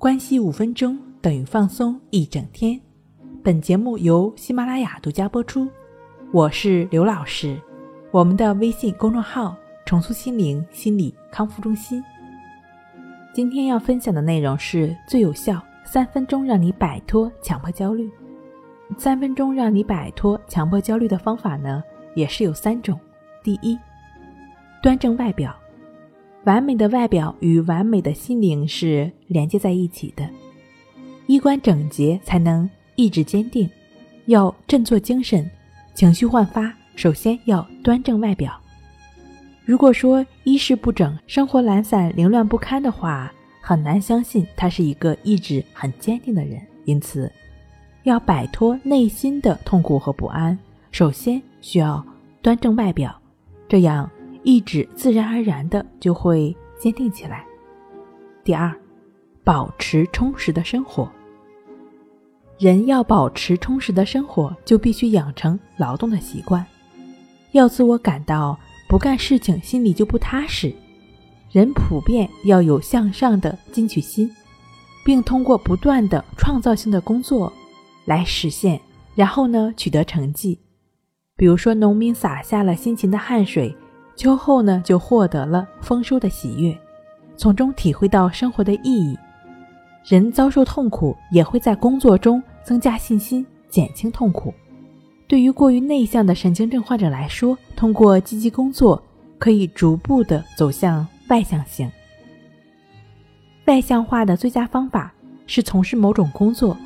[0.00, 2.80] 关系五分钟等于放松一整天。
[3.44, 5.68] 本节目由喜马拉雅独家播出。
[6.32, 7.60] 我是刘老师，
[8.10, 12.02] 我们的微信公众号“重塑心灵心理康复中心”。
[13.34, 18.10] 今天要分享的内容是最有效三分钟让你摆脱强迫焦虑。
[18.96, 22.98] 三分钟让你摆脱强迫焦虑的方法呢，也是有三种。
[23.42, 23.78] 第一，
[24.82, 25.54] 端正外表。
[26.44, 30.28] 完美的外表与完美的心灵是连接在一起的，
[31.26, 33.68] 衣冠整洁才能意志坚定。
[34.26, 35.50] 要振作精神，
[35.92, 38.58] 情绪焕发，首先要端正外表。
[39.64, 46.60] 如果说衣饰不整，生活懒散凌乱不堪的话，很难相信他是一个意志很坚定的人。
[46.86, 47.30] 因此，
[48.04, 50.58] 要摆脱内心的痛苦和不安，
[50.90, 52.04] 首先需要
[52.40, 53.14] 端正外表，
[53.68, 54.10] 这样。
[54.42, 57.44] 意志自然而然的就会坚定起来。
[58.42, 58.74] 第二，
[59.44, 61.10] 保持充实的生活。
[62.58, 66.64] 人要保持充实的生活，就必须养成劳动的习惯。
[67.52, 70.74] 要自我感到不干事情心里就不踏实。
[71.50, 74.30] 人普遍要有向上的进取心，
[75.04, 77.52] 并通过不断的创造性的工作
[78.04, 78.80] 来实现，
[79.14, 80.58] 然后呢取得成绩。
[81.36, 83.74] 比如说，农民洒下了辛勤的汗水。
[84.20, 86.78] 秋后呢，就获得了丰收的喜悦，
[87.38, 89.18] 从中体会到生活的意义。
[90.04, 94.52] 人遭受痛苦，也会在工作中增加信心，减轻痛苦。
[95.26, 99.02] 对于过于内向的神经症患者来说，通过积极工作，
[99.38, 101.90] 可以逐步的走向外向型。
[103.64, 105.10] 外向化的最佳方法
[105.46, 106.76] 是从事某种工作，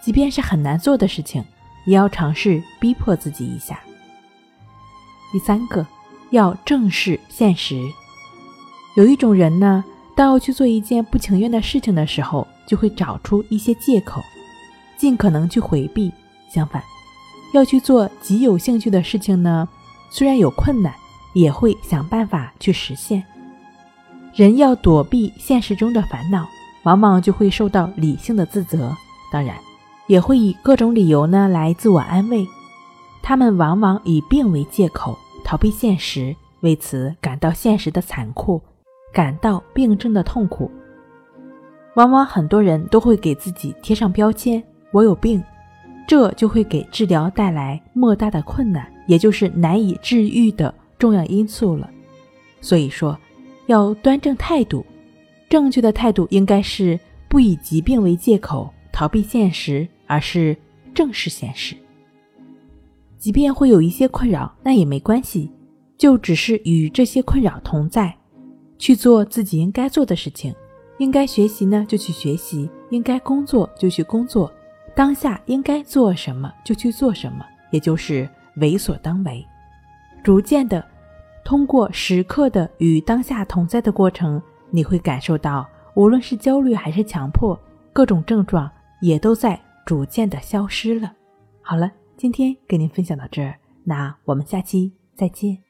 [0.00, 1.44] 即便是很难做的事情，
[1.84, 3.80] 也要尝试逼迫自己一下。
[5.32, 5.84] 第三个。
[6.30, 7.80] 要正视现实。
[8.96, 14.22] 有一种人呢，当要去做一件不情愿的事情的时候，就会找出一些借口，
[14.96, 16.10] 尽可能去回避。
[16.48, 16.82] 相反，
[17.52, 19.68] 要去做极有兴趣的事情呢，
[20.10, 20.94] 虽然有困难，
[21.34, 23.22] 也会想办法去实现。
[24.34, 26.46] 人要躲避现实中的烦恼，
[26.84, 28.94] 往往就会受到理性的自责，
[29.30, 29.56] 当然，
[30.06, 32.46] 也会以各种理由呢来自我安慰。
[33.22, 35.18] 他们往往以病为借口。
[35.46, 38.60] 逃避现实，为此感到现实的残酷，
[39.12, 40.68] 感到病症的痛苦。
[41.94, 45.40] 往往很多人都会给自己贴上标签：“我有病”，
[46.04, 51.88] 这就会给治疗带来莫大的困难，也就是难以治愈的重要因素了。
[52.60, 53.16] 所以说，
[53.66, 54.84] 要端正态度，
[55.48, 60.56] 正确的态度应该是不以疾病为借口逃避现实，而是
[60.92, 61.76] 正视现实。
[63.26, 65.50] 即便会有一些困扰，那也没关系，
[65.98, 68.16] 就只是与这些困扰同在，
[68.78, 70.54] 去做自己应该做的事情。
[70.98, 74.48] 应该学习呢，就去学习；应该工作就去工作。
[74.94, 79.44] 当下应该做什么就去做什么，也就是为所当为。
[80.22, 80.86] 逐渐的，
[81.44, 87.58] 通过时刻的与当下同在的过程，你会感受到，无论是焦虑还是强迫，
[87.92, 88.70] 各种症状
[89.00, 91.12] 也都在逐渐的消失了。
[91.60, 91.90] 好了。
[92.16, 95.65] 今天跟您分享到这儿，那我们下期再见。